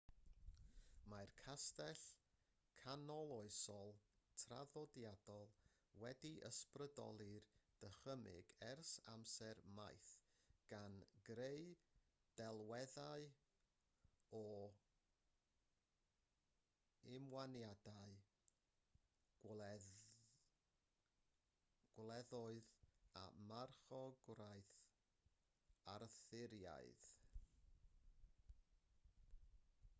[1.11, 1.99] mae'r castell
[2.77, 3.91] canoloesol
[4.43, 5.51] traddodiadol
[6.03, 7.49] wedi ysbrydoli'r
[7.83, 10.13] dychymyg ers amser maith
[10.71, 10.95] gan
[11.29, 11.67] greu
[12.41, 13.27] delweddau
[14.41, 14.47] o
[17.17, 18.15] ymwaniadau
[21.99, 22.73] gwleddoedd
[23.25, 24.73] a marchogwraeth
[25.97, 27.09] arthuraidd